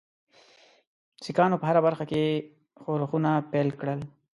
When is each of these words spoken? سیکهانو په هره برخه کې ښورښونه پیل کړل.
سیکهانو 1.23 1.59
په 1.61 1.65
هره 1.69 1.81
برخه 1.87 2.03
کې 2.11 2.23
ښورښونه 2.81 3.31
پیل 3.51 3.69
کړل. 3.79 3.99